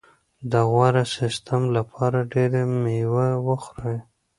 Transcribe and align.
د 0.51 0.53
غوره 0.69 1.03
سیستم 1.17 1.61
لپاره 1.77 2.19
ډېره 2.33 2.61
مېوه 2.83 3.27
وخورئ. 3.47 3.99